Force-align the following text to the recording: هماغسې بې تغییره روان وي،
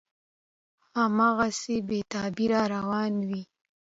هماغسې 0.99 1.75
بې 1.87 1.99
تغییره 2.13 2.61
روان 2.73 3.13
وي، 3.27 3.41